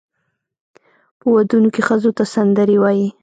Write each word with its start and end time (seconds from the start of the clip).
په 1.19 1.25
ودونو 1.33 1.69
کې 1.73 1.81
ښځو 1.87 2.09
ته 2.17 2.23
سندرې 2.33 2.77
وایي. 2.79 3.07